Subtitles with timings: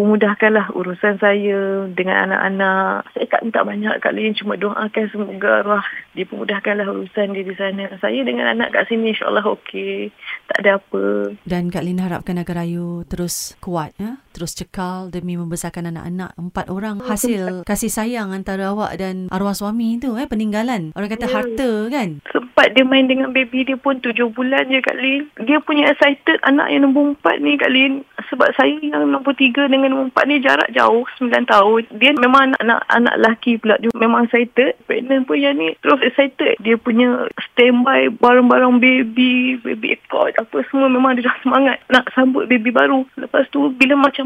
[0.00, 3.12] Pemudahkanlah urusan saya dengan anak-anak.
[3.12, 4.32] Saya tak minta banyak Kak Lin.
[4.32, 5.84] Cuma doakan semoga arwah
[6.16, 7.84] dipermudahkanlah urusan dia di sana.
[8.00, 10.08] Saya dengan anak kat sini insyaAllah okey.
[10.48, 11.36] Tak ada apa.
[11.44, 14.16] Dan Kak Lin harapkan agar Ayu terus kuat ya.
[14.30, 16.34] Terus cekal demi membesarkan anak-anak.
[16.38, 20.26] Empat orang hasil kasih sayang antara awak dan arwah suami tu eh.
[20.26, 20.94] Peninggalan.
[20.94, 21.34] Orang kata Ya.
[21.34, 22.08] harta kan.
[22.30, 25.26] Sempat dia main dengan baby dia pun tujuh bulan je Kak Lin.
[25.46, 28.02] Dia punya excited anak yang nombor empat ni Kak Lin.
[28.30, 31.82] Sebab saya yang nombor tiga dengan nombor empat ni jarak jauh sembilan tahun.
[31.98, 33.74] Dia memang anak, anak, anak lelaki pula.
[33.78, 34.78] Dia memang excited.
[34.86, 36.54] Pregnant pun yang ni terus excited.
[36.62, 42.50] Dia punya standby barang-barang baby, baby cot apa semua memang dia dah semangat nak sambut
[42.50, 43.06] baby baru.
[43.16, 44.19] Lepas tu bila macam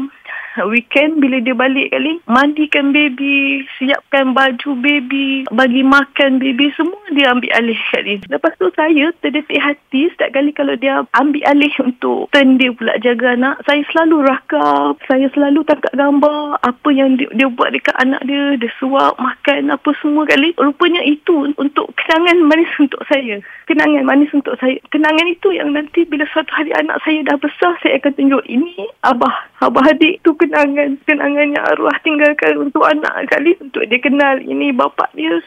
[0.71, 7.27] weekend bila dia balik kali mandikan baby siapkan baju baby bagi makan baby semua dia
[7.35, 12.31] ambil alih kali lepas tu saya terdetik hati setiap kali kalau dia ambil alih untuk
[12.31, 17.27] turn dia pula jaga anak saya selalu rakam saya selalu tangkap gambar apa yang dia,
[17.35, 20.53] dia buat dekat anak dia dia suap makan apa semua kali.
[20.57, 23.41] Rupanya itu untuk kenangan manis untuk saya.
[23.65, 24.77] Kenangan manis untuk saya.
[24.93, 28.85] Kenangan itu yang nanti bila suatu hari anak saya dah besar saya akan tunjuk ini
[29.01, 29.33] abah.
[29.65, 31.01] Abah adik tu kenangan.
[31.09, 34.37] Kenangan yang arwah tinggalkan untuk anak kali untuk dia kenal.
[34.37, 35.41] Ini bapak dia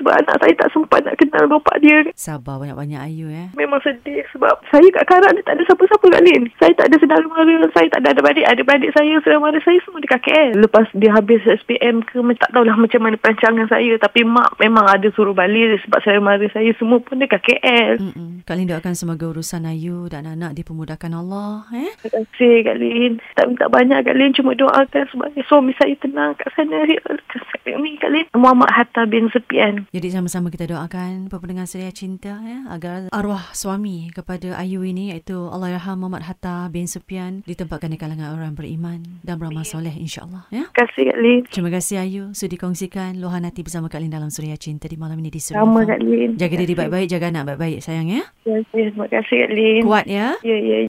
[0.00, 3.52] sebab anak saya tak sempat nak kenal bapak dia Sabar banyak-banyak Ayu eh.
[3.52, 6.42] Memang sedih sebab saya kat Karak ni tak ada siapa-siapa kat Lin.
[6.56, 8.46] Saya tak ada saudara mara, saya tak ada adik-adik.
[8.46, 10.50] Adik-adik saya, saudara mara saya semua dekat KL.
[10.62, 13.92] Lepas dia habis SPM ke, tak tahulah macam mana perancangan saya.
[13.98, 17.98] Tapi mak memang ada suruh balik sebab saudara mara saya semua pun dekat KL.
[17.98, 18.46] Mm-mm.
[18.46, 21.90] Kak Lin doakan semoga urusan Ayu dan anak dipermudahkan Allah eh.
[22.00, 23.12] Terima kasih Kak Lin.
[23.34, 24.32] Tak minta banyak Kak Lin.
[24.32, 26.86] Cuma doakan supaya suami saya tenang kat sana.
[26.86, 28.24] Kat sana ni Kak Lin.
[28.36, 29.89] Muhammad Hatta bin Sepian.
[29.90, 35.34] Jadi sama-sama kita doakan pendengar Suria Cinta ya agar arwah suami kepada Ayu ini iaitu
[35.34, 40.70] Allahyarham Muhammad Hatta bin Supian ditempatkan di kalangan orang beriman dan beramal soleh insya-Allah ya.
[40.70, 41.40] Terima kasih Kak Lin.
[41.50, 45.18] Terima kasih Ayu sudah dikongsikan luahan hati bersama Kak Lin dalam Suria Cinta di malam
[45.18, 45.58] ini di Suria.
[45.58, 45.82] Sama.
[45.82, 46.38] Kak Lin.
[46.38, 48.22] Jaga diri baik-baik, jaga anak baik-baik sayang ya.
[48.46, 49.82] Ya, ya, Terima kasih Kak Lin.
[49.82, 50.38] Kuat ya.
[50.46, 50.86] Ya, ya.